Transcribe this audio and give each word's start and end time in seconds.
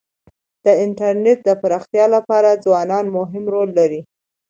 د 0.65 0.67
انټرنيټ 0.83 1.39
د 1.45 1.49
پراختیا 1.61 2.05
لپاره 2.15 2.59
ځوانان 2.65 3.05
مهم 3.17 3.43
رول 3.53 3.69
لري. 3.79 4.01